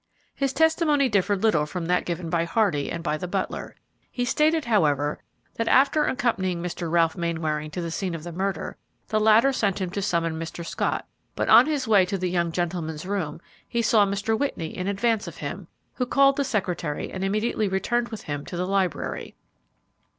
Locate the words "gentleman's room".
12.51-13.41